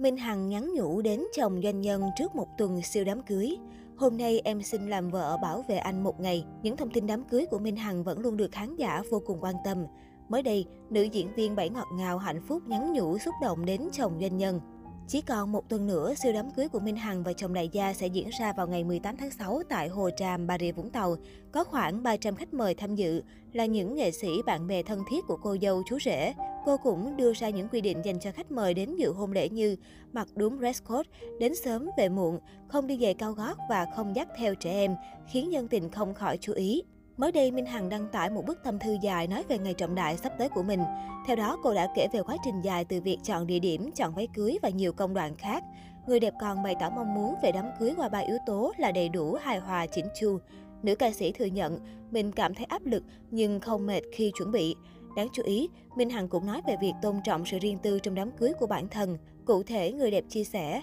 Minh 0.00 0.16
Hằng 0.16 0.48
nhắn 0.48 0.74
nhủ 0.74 1.00
đến 1.02 1.24
chồng 1.36 1.60
doanh 1.62 1.80
nhân 1.80 2.02
trước 2.18 2.34
một 2.34 2.46
tuần 2.58 2.82
siêu 2.82 3.04
đám 3.04 3.22
cưới. 3.22 3.56
Hôm 3.96 4.16
nay 4.16 4.40
em 4.44 4.62
xin 4.62 4.90
làm 4.90 5.10
vợ 5.10 5.36
bảo 5.42 5.64
vệ 5.68 5.76
anh 5.76 6.02
một 6.02 6.20
ngày. 6.20 6.44
Những 6.62 6.76
thông 6.76 6.90
tin 6.90 7.06
đám 7.06 7.24
cưới 7.24 7.46
của 7.46 7.58
Minh 7.58 7.76
Hằng 7.76 8.04
vẫn 8.04 8.20
luôn 8.20 8.36
được 8.36 8.52
khán 8.52 8.76
giả 8.76 9.02
vô 9.10 9.22
cùng 9.26 9.38
quan 9.40 9.54
tâm. 9.64 9.86
Mới 10.28 10.42
đây, 10.42 10.66
nữ 10.90 11.02
diễn 11.02 11.34
viên 11.34 11.56
bảy 11.56 11.68
ngọt 11.70 11.86
ngào 11.94 12.18
hạnh 12.18 12.40
phúc 12.48 12.62
nhắn 12.66 12.92
nhủ 12.92 13.18
xúc 13.18 13.34
động 13.42 13.64
đến 13.64 13.88
chồng 13.92 14.18
doanh 14.20 14.36
nhân. 14.36 14.60
Chỉ 15.08 15.20
còn 15.20 15.52
một 15.52 15.68
tuần 15.68 15.86
nữa, 15.86 16.14
siêu 16.22 16.32
đám 16.32 16.50
cưới 16.50 16.68
của 16.68 16.80
Minh 16.80 16.96
Hằng 16.96 17.22
và 17.22 17.32
chồng 17.32 17.54
đại 17.54 17.68
gia 17.68 17.92
sẽ 17.92 18.06
diễn 18.06 18.28
ra 18.40 18.52
vào 18.52 18.66
ngày 18.66 18.84
18 18.84 19.16
tháng 19.16 19.30
6 19.30 19.62
tại 19.68 19.88
Hồ 19.88 20.10
Tràm, 20.16 20.46
Bà 20.46 20.58
Rịa 20.58 20.72
Vũng 20.72 20.90
Tàu. 20.90 21.16
Có 21.52 21.64
khoảng 21.64 22.02
300 22.02 22.36
khách 22.36 22.54
mời 22.54 22.74
tham 22.74 22.94
dự, 22.94 23.22
là 23.52 23.66
những 23.66 23.94
nghệ 23.94 24.10
sĩ 24.10 24.28
bạn 24.46 24.66
bè 24.66 24.82
thân 24.82 25.02
thiết 25.10 25.24
của 25.26 25.36
cô 25.42 25.56
dâu 25.62 25.82
chú 25.86 25.98
rể. 26.04 26.34
Cô 26.64 26.76
cũng 26.76 27.16
đưa 27.16 27.32
ra 27.32 27.50
những 27.50 27.68
quy 27.68 27.80
định 27.80 28.04
dành 28.04 28.20
cho 28.20 28.32
khách 28.32 28.50
mời 28.50 28.74
đến 28.74 28.96
dự 28.96 29.12
hôn 29.12 29.32
lễ 29.32 29.48
như 29.48 29.76
mặc 30.12 30.28
đúng 30.34 30.58
dress 30.58 30.82
code, 30.88 31.10
đến 31.38 31.54
sớm 31.54 31.90
về 31.96 32.08
muộn, 32.08 32.38
không 32.68 32.86
đi 32.86 32.98
giày 33.02 33.14
cao 33.14 33.32
gót 33.32 33.56
và 33.68 33.86
không 33.96 34.16
dắt 34.16 34.28
theo 34.36 34.54
trẻ 34.54 34.70
em, 34.70 34.96
khiến 35.32 35.52
dân 35.52 35.68
tình 35.68 35.90
không 35.90 36.14
khỏi 36.14 36.38
chú 36.40 36.52
ý. 36.52 36.82
Mới 37.16 37.32
đây, 37.32 37.50
Minh 37.50 37.66
Hằng 37.66 37.88
đăng 37.88 38.08
tải 38.08 38.30
một 38.30 38.46
bức 38.46 38.64
tâm 38.64 38.78
thư 38.78 38.96
dài 39.02 39.26
nói 39.26 39.44
về 39.48 39.58
ngày 39.58 39.74
trọng 39.74 39.94
đại 39.94 40.16
sắp 40.16 40.32
tới 40.38 40.48
của 40.48 40.62
mình. 40.62 40.80
Theo 41.26 41.36
đó, 41.36 41.58
cô 41.62 41.74
đã 41.74 41.88
kể 41.96 42.06
về 42.12 42.22
quá 42.22 42.36
trình 42.44 42.60
dài 42.62 42.84
từ 42.84 43.00
việc 43.00 43.18
chọn 43.24 43.46
địa 43.46 43.58
điểm, 43.58 43.90
chọn 43.92 44.14
váy 44.14 44.28
cưới 44.34 44.58
và 44.62 44.68
nhiều 44.68 44.92
công 44.92 45.14
đoạn 45.14 45.36
khác. 45.36 45.64
Người 46.06 46.20
đẹp 46.20 46.34
còn 46.40 46.62
bày 46.62 46.74
tỏ 46.80 46.90
mong 46.90 47.14
muốn 47.14 47.34
về 47.42 47.52
đám 47.52 47.64
cưới 47.80 47.92
qua 47.96 48.08
ba 48.08 48.18
yếu 48.18 48.36
tố 48.46 48.72
là 48.78 48.92
đầy 48.92 49.08
đủ, 49.08 49.32
hài 49.40 49.58
hòa, 49.58 49.86
chỉnh 49.86 50.06
chu. 50.20 50.38
Nữ 50.82 50.94
ca 50.94 51.12
sĩ 51.12 51.32
thừa 51.32 51.44
nhận 51.44 51.78
mình 52.10 52.32
cảm 52.32 52.54
thấy 52.54 52.64
áp 52.64 52.86
lực 52.86 53.02
nhưng 53.30 53.60
không 53.60 53.86
mệt 53.86 54.00
khi 54.12 54.32
chuẩn 54.38 54.52
bị. 54.52 54.76
Đáng 55.16 55.28
chú 55.32 55.42
ý, 55.42 55.68
Minh 55.96 56.10
Hằng 56.10 56.28
cũng 56.28 56.46
nói 56.46 56.62
về 56.66 56.76
việc 56.80 56.92
tôn 57.02 57.16
trọng 57.24 57.46
sự 57.46 57.58
riêng 57.58 57.78
tư 57.82 57.98
trong 57.98 58.14
đám 58.14 58.30
cưới 58.30 58.52
của 58.58 58.66
bản 58.66 58.88
thân. 58.88 59.18
Cụ 59.44 59.62
thể, 59.62 59.92
người 59.92 60.10
đẹp 60.10 60.24
chia 60.28 60.44
sẻ, 60.44 60.82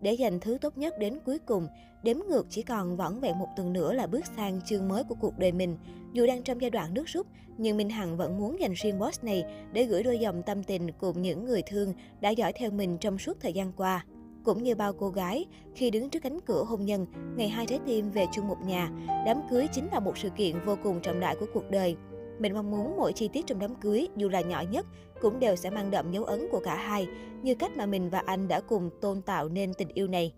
để 0.00 0.12
dành 0.12 0.40
thứ 0.40 0.58
tốt 0.60 0.78
nhất 0.78 0.94
đến 0.98 1.18
cuối 1.26 1.38
cùng, 1.38 1.66
đếm 2.02 2.16
ngược 2.28 2.46
chỉ 2.50 2.62
còn 2.62 2.96
vỏn 2.96 3.20
vẹn 3.20 3.38
một 3.38 3.48
tuần 3.56 3.72
nữa 3.72 3.92
là 3.92 4.06
bước 4.06 4.24
sang 4.36 4.60
chương 4.66 4.88
mới 4.88 5.04
của 5.04 5.14
cuộc 5.20 5.38
đời 5.38 5.52
mình. 5.52 5.76
Dù 6.12 6.26
đang 6.26 6.42
trong 6.42 6.60
giai 6.60 6.70
đoạn 6.70 6.94
nước 6.94 7.04
rút, 7.06 7.26
nhưng 7.58 7.76
Minh 7.76 7.90
Hằng 7.90 8.16
vẫn 8.16 8.38
muốn 8.38 8.60
dành 8.60 8.72
riêng 8.72 8.98
boss 8.98 9.24
này 9.24 9.44
để 9.72 9.84
gửi 9.84 10.02
đôi 10.02 10.18
dòng 10.18 10.42
tâm 10.42 10.62
tình 10.64 10.92
cùng 10.92 11.22
những 11.22 11.44
người 11.44 11.62
thương 11.62 11.94
đã 12.20 12.30
dõi 12.30 12.52
theo 12.52 12.70
mình 12.70 12.98
trong 12.98 13.18
suốt 13.18 13.36
thời 13.40 13.52
gian 13.52 13.72
qua. 13.76 14.04
Cũng 14.44 14.62
như 14.62 14.74
bao 14.74 14.92
cô 14.92 15.08
gái, 15.08 15.46
khi 15.74 15.90
đứng 15.90 16.10
trước 16.10 16.22
cánh 16.22 16.40
cửa 16.40 16.64
hôn 16.64 16.84
nhân, 16.84 17.06
ngày 17.36 17.48
hai 17.48 17.66
trái 17.66 17.78
tim 17.86 18.10
về 18.10 18.26
chung 18.32 18.48
một 18.48 18.58
nhà, 18.66 18.90
đám 19.26 19.40
cưới 19.50 19.66
chính 19.72 19.88
là 19.92 20.00
một 20.00 20.18
sự 20.18 20.30
kiện 20.30 20.56
vô 20.64 20.76
cùng 20.82 21.00
trọng 21.00 21.20
đại 21.20 21.36
của 21.40 21.46
cuộc 21.54 21.70
đời. 21.70 21.96
Mình 22.38 22.54
mong 22.54 22.70
muốn 22.70 22.96
mỗi 22.96 23.12
chi 23.12 23.28
tiết 23.28 23.46
trong 23.46 23.58
đám 23.58 23.74
cưới, 23.74 24.08
dù 24.16 24.28
là 24.28 24.40
nhỏ 24.40 24.62
nhất, 24.70 24.86
cũng 25.20 25.40
đều 25.40 25.56
sẽ 25.56 25.70
mang 25.70 25.90
đậm 25.90 26.12
dấu 26.12 26.24
ấn 26.24 26.48
của 26.50 26.60
cả 26.60 26.74
hai, 26.74 27.06
như 27.42 27.54
cách 27.54 27.76
mà 27.76 27.86
mình 27.86 28.10
và 28.10 28.22
anh 28.26 28.48
đã 28.48 28.60
cùng 28.60 28.90
tôn 29.00 29.22
tạo 29.22 29.48
nên 29.48 29.74
tình 29.74 29.88
yêu 29.94 30.06
này. 30.06 30.32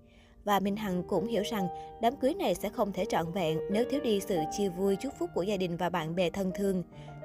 Và 0.44 0.60
Minh 0.60 0.76
Hằng 0.76 1.02
cũng 1.02 1.26
hiểu 1.26 1.42
rằng 1.42 1.68
đám 2.02 2.16
cưới 2.16 2.34
này 2.34 2.54
sẽ 2.54 2.68
không 2.68 2.92
thể 2.92 3.04
trọn 3.04 3.32
vẹn 3.32 3.58
nếu 3.70 3.84
thiếu 3.90 4.00
đi 4.04 4.20
sự 4.20 4.38
chia 4.58 4.68
vui 4.68 4.96
chúc 4.96 5.12
phúc 5.18 5.30
của 5.34 5.42
gia 5.42 5.56
đình 5.56 5.76
và 5.76 5.90
bạn 5.90 6.16
bè 6.16 6.30
thân 6.30 6.50
thương. 6.54 6.82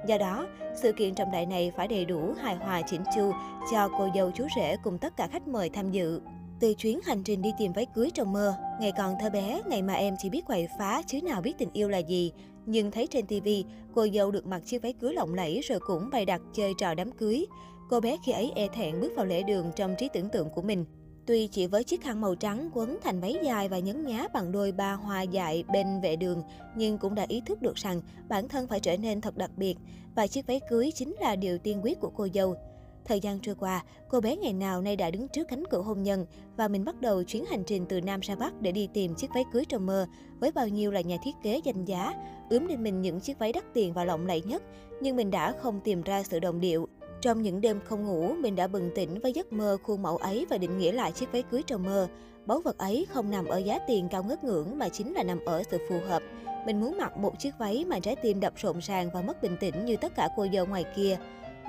Do 0.08 0.18
đó, 0.18 0.46
sự 0.74 0.92
kiện 0.92 1.14
trọng 1.14 1.32
đại 1.32 1.46
này 1.46 1.72
phải 1.76 1.88
đầy 1.88 2.04
đủ 2.04 2.32
hài 2.40 2.56
hòa 2.56 2.82
chỉnh 2.86 3.02
chu 3.16 3.32
cho 3.72 3.88
cô 3.98 4.08
dâu 4.14 4.30
chú 4.30 4.46
rể 4.56 4.76
cùng 4.84 4.98
tất 4.98 5.16
cả 5.16 5.28
khách 5.32 5.48
mời 5.48 5.68
tham 5.68 5.90
dự. 5.90 6.20
Từ 6.60 6.74
chuyến 6.74 7.00
hành 7.04 7.22
trình 7.22 7.42
đi 7.42 7.50
tìm 7.58 7.72
váy 7.72 7.86
cưới 7.94 8.10
trong 8.14 8.32
mơ, 8.32 8.54
ngày 8.80 8.92
còn 8.98 9.14
thơ 9.20 9.30
bé, 9.30 9.62
ngày 9.66 9.82
mà 9.82 9.94
em 9.94 10.14
chỉ 10.18 10.30
biết 10.30 10.46
quậy 10.46 10.68
phá 10.78 11.02
chứ 11.06 11.22
nào 11.22 11.42
biết 11.42 11.58
tình 11.58 11.68
yêu 11.72 11.88
là 11.88 11.98
gì. 11.98 12.32
Nhưng 12.66 12.90
thấy 12.90 13.06
trên 13.06 13.26
TV, 13.26 13.48
cô 13.94 14.06
dâu 14.14 14.30
được 14.30 14.46
mặc 14.46 14.62
chiếc 14.66 14.82
váy 14.82 14.92
cưới 14.92 15.14
lộng 15.14 15.34
lẫy 15.34 15.60
rồi 15.60 15.80
cũng 15.86 16.10
bày 16.10 16.24
đặt 16.24 16.40
chơi 16.54 16.72
trò 16.78 16.94
đám 16.94 17.12
cưới. 17.12 17.46
Cô 17.90 18.00
bé 18.00 18.16
khi 18.24 18.32
ấy 18.32 18.52
e 18.54 18.68
thẹn 18.74 19.00
bước 19.00 19.12
vào 19.16 19.26
lễ 19.26 19.42
đường 19.42 19.70
trong 19.76 19.94
trí 19.98 20.08
tưởng 20.12 20.28
tượng 20.28 20.50
của 20.50 20.62
mình. 20.62 20.84
Tuy 21.26 21.46
chỉ 21.46 21.66
với 21.66 21.84
chiếc 21.84 22.02
khăn 22.02 22.20
màu 22.20 22.34
trắng 22.34 22.70
quấn 22.74 22.98
thành 23.02 23.20
váy 23.20 23.36
dài 23.44 23.68
và 23.68 23.78
nhấn 23.78 24.06
nhá 24.06 24.26
bằng 24.34 24.52
đôi 24.52 24.72
ba 24.72 24.92
hoa 24.92 25.22
dại 25.22 25.64
bên 25.72 26.00
vệ 26.00 26.16
đường, 26.16 26.42
nhưng 26.76 26.98
cũng 26.98 27.14
đã 27.14 27.24
ý 27.28 27.42
thức 27.46 27.62
được 27.62 27.74
rằng 27.74 28.00
bản 28.28 28.48
thân 28.48 28.66
phải 28.66 28.80
trở 28.80 28.96
nên 28.96 29.20
thật 29.20 29.36
đặc 29.36 29.50
biệt 29.56 29.76
và 30.14 30.26
chiếc 30.26 30.46
váy 30.46 30.60
cưới 30.70 30.90
chính 30.94 31.16
là 31.20 31.36
điều 31.36 31.58
tiên 31.58 31.80
quyết 31.82 32.00
của 32.00 32.10
cô 32.16 32.28
dâu. 32.34 32.56
Thời 33.06 33.20
gian 33.20 33.38
trôi 33.40 33.54
qua, 33.54 33.84
cô 34.08 34.20
bé 34.20 34.36
ngày 34.36 34.52
nào 34.52 34.82
nay 34.82 34.96
đã 34.96 35.10
đứng 35.10 35.28
trước 35.28 35.48
cánh 35.48 35.64
cửa 35.70 35.80
hôn 35.80 36.02
nhân 36.02 36.26
và 36.56 36.68
mình 36.68 36.84
bắt 36.84 37.00
đầu 37.00 37.22
chuyến 37.22 37.44
hành 37.44 37.64
trình 37.64 37.86
từ 37.88 38.00
Nam 38.00 38.20
ra 38.20 38.34
Bắc 38.34 38.60
để 38.60 38.72
đi 38.72 38.88
tìm 38.94 39.14
chiếc 39.14 39.30
váy 39.34 39.44
cưới 39.52 39.64
trong 39.64 39.86
mơ 39.86 40.06
với 40.40 40.52
bao 40.52 40.68
nhiêu 40.68 40.90
là 40.90 41.00
nhà 41.00 41.16
thiết 41.22 41.34
kế 41.42 41.60
danh 41.64 41.84
giá, 41.84 42.14
ướm 42.50 42.66
lên 42.66 42.82
mình 42.82 43.02
những 43.02 43.20
chiếc 43.20 43.38
váy 43.38 43.52
đắt 43.52 43.64
tiền 43.74 43.92
và 43.92 44.04
lộng 44.04 44.26
lẫy 44.26 44.42
nhất, 44.42 44.62
nhưng 45.00 45.16
mình 45.16 45.30
đã 45.30 45.52
không 45.52 45.80
tìm 45.80 46.02
ra 46.02 46.22
sự 46.22 46.38
đồng 46.38 46.60
điệu. 46.60 46.88
Trong 47.20 47.42
những 47.42 47.60
đêm 47.60 47.80
không 47.84 48.04
ngủ, 48.04 48.32
mình 48.32 48.56
đã 48.56 48.66
bừng 48.66 48.90
tỉnh 48.94 49.20
với 49.20 49.32
giấc 49.32 49.52
mơ 49.52 49.78
khuôn 49.82 50.02
mẫu 50.02 50.16
ấy 50.16 50.46
và 50.50 50.58
định 50.58 50.78
nghĩa 50.78 50.92
lại 50.92 51.12
chiếc 51.12 51.32
váy 51.32 51.42
cưới 51.42 51.62
trong 51.66 51.82
mơ. 51.82 52.08
Báu 52.46 52.60
vật 52.60 52.78
ấy 52.78 53.06
không 53.10 53.30
nằm 53.30 53.46
ở 53.46 53.58
giá 53.58 53.78
tiền 53.78 54.08
cao 54.10 54.22
ngất 54.22 54.44
ngưỡng 54.44 54.78
mà 54.78 54.88
chính 54.88 55.14
là 55.14 55.22
nằm 55.22 55.44
ở 55.44 55.62
sự 55.70 55.78
phù 55.88 55.96
hợp. 56.08 56.22
Mình 56.66 56.80
muốn 56.80 56.98
mặc 56.98 57.16
một 57.16 57.38
chiếc 57.38 57.50
váy 57.58 57.84
mà 57.84 57.98
trái 57.98 58.16
tim 58.16 58.40
đập 58.40 58.52
rộn 58.56 58.78
ràng 58.78 59.10
và 59.14 59.22
mất 59.22 59.42
bình 59.42 59.56
tĩnh 59.60 59.84
như 59.84 59.96
tất 59.96 60.14
cả 60.16 60.28
cô 60.36 60.46
dâu 60.52 60.66
ngoài 60.66 60.84
kia. 60.96 61.18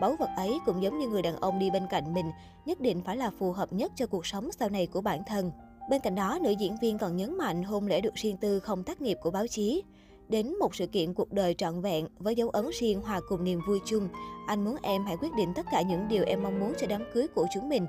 Báu 0.02 0.16
vật 0.20 0.30
ấy 0.36 0.60
cũng 0.66 0.84
giống 0.84 1.00
như 1.00 1.08
người 1.08 1.22
đàn 1.22 1.36
ông 1.36 1.60
đi 1.60 1.70
bên 1.70 1.88
cạnh 1.90 2.14
mình, 2.14 2.32
nhất 2.66 2.80
định 2.82 3.02
phải 3.06 3.18
là 3.18 3.32
phù 3.40 3.52
hợp 3.52 3.74
nhất 3.74 3.92
cho 3.96 4.08
cuộc 4.08 4.26
sống 4.26 4.52
sau 4.52 4.70
này 4.70 4.88
của 4.88 5.02
bản 5.02 5.24
thân. 5.24 5.52
Bên 5.90 6.02
cạnh 6.02 6.16
đó, 6.16 6.40
nữ 6.42 6.52
diễn 6.52 6.76
viên 6.82 6.98
còn 6.98 7.18
nhấn 7.18 7.38
mạnh 7.38 7.64
hôn 7.64 7.88
lễ 7.88 8.02
được 8.02 8.16
riêng 8.16 8.38
tư 8.38 8.60
không 8.60 8.84
tác 8.84 9.02
nghiệp 9.02 9.18
của 9.22 9.32
báo 9.32 9.48
chí. 9.48 9.84
Đến 10.30 10.56
một 10.60 10.76
sự 10.76 10.88
kiện 10.88 11.14
cuộc 11.14 11.34
đời 11.34 11.54
trọn 11.54 11.82
vẹn 11.82 12.08
với 12.20 12.36
dấu 12.36 12.50
ấn 12.50 12.66
riêng 12.80 13.02
hòa 13.02 13.22
cùng 13.30 13.44
niềm 13.44 13.60
vui 13.68 13.80
chung, 13.86 14.08
anh 14.48 14.66
muốn 14.66 14.76
em 14.84 15.06
hãy 15.06 15.18
quyết 15.18 15.34
định 15.38 15.54
tất 15.56 15.66
cả 15.72 15.82
những 15.82 16.08
điều 16.08 16.24
em 16.24 16.44
mong 16.44 16.60
muốn 16.60 16.74
cho 16.78 16.88
đám 16.88 17.04
cưới 17.14 17.28
của 17.28 17.46
chúng 17.54 17.70
mình. 17.70 17.86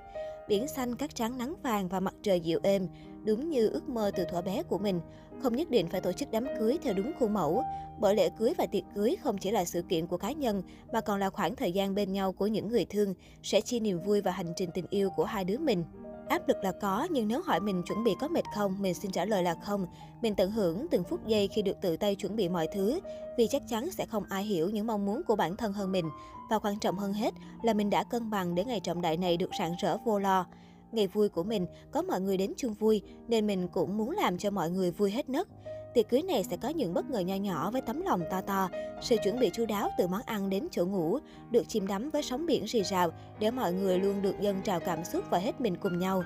Biển 0.49 0.69
xanh, 0.69 0.97
cát 0.97 1.15
trắng 1.15 1.38
nắng 1.38 1.54
vàng 1.62 1.88
và 1.88 2.00
mặt 2.00 2.15
trời 2.22 2.41
dịu 2.41 2.60
êm, 2.62 2.88
đúng 3.25 3.50
như 3.50 3.69
ước 3.69 3.88
mơ 3.88 4.10
từ 4.16 4.25
thuở 4.25 4.43
bé 4.43 4.62
của 4.62 4.78
mình. 4.78 5.00
Không 5.43 5.56
nhất 5.56 5.71
định 5.71 5.88
phải 5.88 6.00
tổ 6.00 6.12
chức 6.12 6.31
đám 6.31 6.47
cưới 6.59 6.78
theo 6.82 6.94
đúng 6.94 7.12
khuôn 7.19 7.34
mẫu, 7.34 7.62
bởi 8.00 8.15
lễ 8.15 8.31
cưới 8.38 8.53
và 8.59 8.66
tiệc 8.66 8.84
cưới 8.94 9.16
không 9.22 9.38
chỉ 9.38 9.50
là 9.50 9.65
sự 9.65 9.82
kiện 9.82 10.06
của 10.06 10.16
cá 10.16 10.32
nhân, 10.32 10.62
mà 10.93 11.00
còn 11.00 11.20
là 11.20 11.31
khoảng 11.31 11.56
thời 11.56 11.72
gian 11.72 11.94
bên 11.94 12.12
nhau 12.12 12.32
của 12.32 12.47
những 12.47 12.69
người 12.69 12.84
thương, 12.84 13.15
sẽ 13.43 13.60
chia 13.60 13.81
niềm 13.81 14.03
vui 14.03 14.20
và 14.20 14.31
hành 14.31 14.53
trình 14.56 14.70
tình 14.75 14.87
yêu 14.91 15.10
của 15.16 15.25
hai 15.25 15.44
đứa 15.44 15.59
mình. 15.59 15.84
Áp 16.28 16.49
lực 16.49 16.56
là 16.62 16.72
có, 16.72 17.06
nhưng 17.11 17.28
nếu 17.28 17.41
hỏi 17.43 17.61
mình 17.61 17.83
chuẩn 17.83 18.05
bị 18.05 18.15
có 18.21 18.28
mệt 18.28 18.44
không, 18.55 18.77
mình 18.81 18.94
xin 18.94 19.11
trả 19.11 19.25
lời 19.25 19.43
là 19.43 19.55
không. 19.55 19.87
Mình 20.22 20.34
tận 20.34 20.50
hưởng 20.50 20.87
từng 20.91 21.05
phút 21.05 21.27
giây 21.27 21.49
khi 21.49 21.62
được 21.62 21.77
tự 21.83 21.97
tay 21.97 22.15
chuẩn 22.15 22.37
bị 22.37 22.49
mọi 22.49 22.69
thứ, 22.75 23.00
vì 23.39 23.47
chắc 23.47 23.62
chắn 23.69 23.91
sẽ 23.91 24.06
không 24.06 24.25
ai 24.28 24.44
hiểu 24.44 24.71
những 24.71 24.87
mong 24.87 25.06
muốn 25.06 25.22
của 25.22 25.37
bản 25.37 25.56
thân 25.56 25.72
hơn 25.72 25.93
mình. 25.93 26.11
Và 26.50 26.59
quan 26.59 26.78
trọng 26.78 26.99
hơn 26.99 27.12
hết 27.12 27.34
là 27.62 27.72
mình 27.72 27.91
đã 27.91 28.05
cân 28.05 28.31
bằng 28.31 28.55
để 28.55 28.65
ngày 28.65 28.81
trọng 28.81 29.03
đại 29.03 29.17
này 29.17 29.37
được 29.37 29.50
rạng 29.59 29.75
rỡ 29.83 29.97
vô 30.05 30.19
lo. 30.19 30.47
Ngày 30.93 31.06
vui 31.06 31.28
của 31.28 31.43
mình 31.43 31.67
có 31.93 32.03
mọi 32.03 32.21
người 32.21 32.37
đến 32.37 32.53
chung 32.56 32.75
vui, 32.75 33.03
nên 33.28 33.47
mình 33.47 33.69
cũng 33.69 33.97
muốn 33.97 34.11
làm 34.11 34.38
cho 34.38 34.50
mọi 34.50 34.71
người 34.71 34.91
vui 34.91 35.11
hết 35.11 35.28
nấc. 35.28 35.49
Tiệc 35.98 36.09
cưới 36.09 36.22
này 36.22 36.44
sẽ 36.44 36.56
có 36.56 36.69
những 36.69 36.94
bất 36.94 37.10
ngờ 37.10 37.20
nho 37.20 37.34
nhỏ 37.34 37.70
với 37.70 37.81
tấm 37.81 38.03
lòng 38.03 38.20
to 38.31 38.41
to, 38.41 38.69
sự 39.03 39.16
chuẩn 39.25 39.41
bị 39.41 39.50
chu 39.53 39.66
đáo 39.66 39.91
từ 39.98 40.06
món 40.06 40.20
ăn 40.26 40.50
đến 40.50 40.69
chỗ 40.70 40.86
ngủ, 40.86 41.19
được 41.50 41.69
chìm 41.69 41.86
đắm 41.86 42.10
với 42.10 42.22
sóng 42.22 42.47
biển 42.47 42.64
rì 42.64 42.82
rào 42.82 43.10
để 43.38 43.50
mọi 43.50 43.72
người 43.72 43.98
luôn 43.98 44.22
được 44.22 44.41
dâng 44.41 44.60
trào 44.64 44.81
cảm 44.81 45.04
xúc 45.04 45.25
và 45.31 45.38
hết 45.38 45.60
mình 45.60 45.76
cùng 45.76 45.98
nhau. 45.98 46.22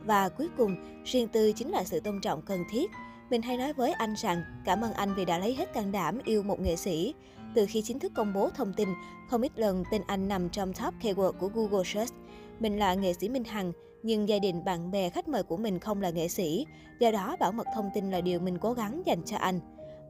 Và 0.00 0.28
cuối 0.28 0.48
cùng, 0.56 0.76
riêng 1.04 1.28
tư 1.28 1.52
chính 1.52 1.70
là 1.70 1.84
sự 1.84 2.00
tôn 2.00 2.20
trọng 2.20 2.42
cần 2.42 2.60
thiết. 2.70 2.90
Mình 3.30 3.42
hay 3.42 3.56
nói 3.56 3.72
với 3.72 3.92
anh 3.92 4.14
rằng 4.16 4.42
cảm 4.64 4.80
ơn 4.80 4.92
anh 4.92 5.14
vì 5.14 5.24
đã 5.24 5.38
lấy 5.38 5.54
hết 5.54 5.72
can 5.72 5.92
đảm 5.92 6.18
yêu 6.24 6.42
một 6.42 6.60
nghệ 6.60 6.76
sĩ. 6.76 7.14
Từ 7.54 7.66
khi 7.68 7.82
chính 7.82 7.98
thức 7.98 8.12
công 8.14 8.32
bố 8.32 8.50
thông 8.50 8.72
tin, 8.72 8.88
không 9.30 9.42
ít 9.42 9.52
lần 9.56 9.84
tên 9.90 10.02
anh 10.06 10.28
nằm 10.28 10.48
trong 10.48 10.72
top 10.72 10.94
keyword 11.02 11.32
của 11.32 11.48
Google 11.48 11.84
Search. 11.84 12.14
Mình 12.60 12.78
là 12.78 12.94
nghệ 12.94 13.12
sĩ 13.12 13.28
Minh 13.28 13.44
Hằng, 13.44 13.72
nhưng 14.02 14.28
gia 14.28 14.38
đình, 14.38 14.64
bạn 14.64 14.90
bè, 14.90 15.10
khách 15.10 15.28
mời 15.28 15.42
của 15.42 15.56
mình 15.56 15.78
không 15.78 16.02
là 16.02 16.10
nghệ 16.10 16.28
sĩ. 16.28 16.66
Do 17.00 17.10
đó, 17.10 17.36
bảo 17.40 17.52
mật 17.52 17.66
thông 17.74 17.90
tin 17.94 18.10
là 18.10 18.20
điều 18.20 18.40
mình 18.40 18.58
cố 18.58 18.72
gắng 18.72 19.02
dành 19.06 19.22
cho 19.24 19.36
anh. 19.36 19.60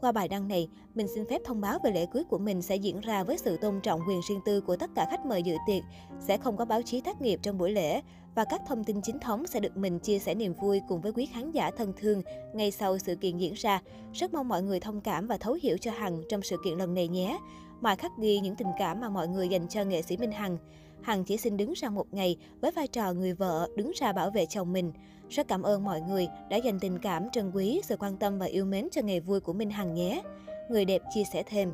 Qua 0.01 0.13
bài 0.13 0.29
đăng 0.29 0.49
này, 0.49 0.69
mình 0.95 1.07
xin 1.15 1.25
phép 1.31 1.41
thông 1.45 1.61
báo 1.61 1.79
về 1.85 1.91
lễ 1.91 2.07
cưới 2.13 2.25
của 2.25 2.39
mình 2.39 2.63
sẽ 2.63 2.77
diễn 2.77 3.01
ra 3.01 3.25
với 3.25 3.39
sự 3.39 3.57
tôn 3.57 3.81
trọng 3.81 4.01
quyền 4.09 4.21
riêng 4.29 4.41
tư 4.45 4.61
của 4.61 4.77
tất 4.77 4.91
cả 4.95 5.07
khách 5.11 5.27
mời 5.27 5.43
dự 5.43 5.57
tiệc, 5.67 5.83
sẽ 6.21 6.37
không 6.37 6.57
có 6.57 6.65
báo 6.65 6.83
chí 6.83 7.01
tác 7.01 7.21
nghiệp 7.21 7.41
trong 7.43 7.59
buổi 7.59 7.71
lễ 7.71 8.01
và 8.35 8.45
các 8.45 8.63
thông 8.67 8.85
tin 8.85 9.01
chính 9.03 9.19
thống 9.19 9.47
sẽ 9.47 9.61
được 9.61 9.77
mình 9.77 9.99
chia 9.99 10.19
sẻ 10.19 10.35
niềm 10.35 10.55
vui 10.61 10.81
cùng 10.89 11.01
với 11.01 11.13
quý 11.13 11.27
khán 11.27 11.51
giả 11.51 11.71
thân 11.71 11.93
thương 11.97 12.23
ngay 12.55 12.71
sau 12.71 12.99
sự 12.99 13.17
kiện 13.17 13.39
diễn 13.39 13.55
ra. 13.55 13.83
Rất 14.13 14.35
mong 14.35 14.49
mọi 14.49 14.63
người 14.63 14.81
thông 14.81 15.01
cảm 15.01 15.27
và 15.27 15.37
thấu 15.37 15.59
hiểu 15.63 15.77
cho 15.79 15.91
Hằng 15.91 16.23
trong 16.29 16.43
sự 16.43 16.57
kiện 16.65 16.79
lần 16.79 16.95
này 16.95 17.09
nhé. 17.09 17.39
Mà 17.81 17.97
khắc 17.97 18.13
ghi 18.19 18.41
những 18.41 18.57
tình 18.57 18.69
cảm 18.79 19.01
mà 19.01 19.09
mọi 19.09 19.29
người 19.29 19.49
dành 19.49 19.69
cho 19.69 19.85
nghệ 19.85 20.03
sĩ 20.03 20.17
Minh 20.17 20.33
Hằng. 20.33 20.59
Hằng 21.05 21.25
chỉ 21.25 21.37
xin 21.37 21.57
đứng 21.57 21.73
ra 21.73 21.91
một 21.91 22.07
ngày 22.15 22.37
với 22.61 22.71
vai 22.71 22.87
trò 22.89 23.13
người 23.13 23.33
vợ 23.33 23.69
đứng 23.77 23.93
ra 24.01 24.13
bảo 24.13 24.31
vệ 24.31 24.47
chồng 24.47 24.73
mình. 24.73 24.93
Rất 25.29 25.49
cảm 25.49 25.63
ơn 25.63 25.85
mọi 25.85 26.01
người 26.01 26.29
đã 26.51 26.57
dành 26.57 26.81
tình 26.81 26.99
cảm 26.99 27.31
trân 27.33 27.51
quý, 27.55 27.81
sự 27.85 27.97
quan 27.97 28.17
tâm 28.17 28.39
và 28.39 28.47
yêu 28.47 28.65
mến 28.65 28.89
cho 28.93 29.03
ngày 29.03 29.21
vui 29.21 29.41
của 29.41 29.53
Minh 29.53 29.71
Hằng 29.71 29.95
nhé. 29.95 30.23
Người 30.71 30.85
đẹp 30.85 31.03
chia 31.15 31.25
sẻ 31.33 31.43
thêm. 31.47 31.73